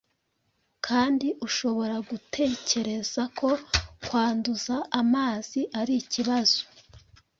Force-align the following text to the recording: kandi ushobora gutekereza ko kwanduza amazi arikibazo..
kandi 0.87 1.27
ushobora 1.47 1.95
gutekereza 2.09 3.21
ko 3.39 3.49
kwanduza 4.07 4.75
amazi 5.01 5.61
arikibazo.. 5.79 6.61